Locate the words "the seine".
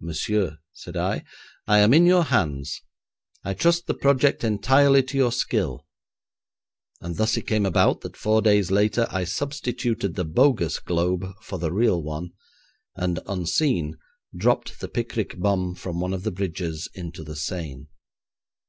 17.24-17.88